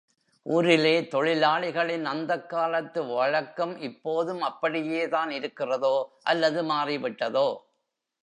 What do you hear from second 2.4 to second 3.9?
காலத்து வழக்கம்